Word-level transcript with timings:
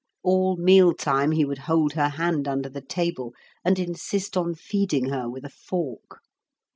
All 0.23 0.55
meal 0.57 0.95
time 0.95 1.31
he 1.31 1.45
would 1.45 1.59
hold 1.69 1.93
her 1.93 2.09
hand 2.09 2.47
under 2.47 2.67
the 2.67 2.81
table 2.81 3.35
and 3.63 3.77
insist 3.77 4.35
on 4.35 4.55
feeding 4.55 5.09
her 5.09 5.29
with 5.29 5.45
a 5.45 5.49
fork. 5.51 6.21